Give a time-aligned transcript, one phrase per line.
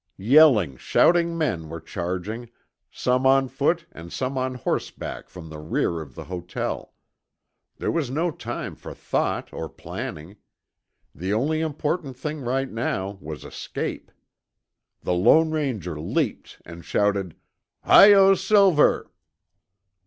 [0.17, 2.49] Yelling, shouting men were charging,
[2.89, 6.95] some on foot and some on horseback from the rear of the hotel.
[7.77, 10.37] There was no time for thought or planning.
[11.13, 14.11] The only important thing right now was escape.
[15.03, 17.35] The Lone Ranger leaped, and shouted,
[17.83, 19.11] "Hi Yo Silver!"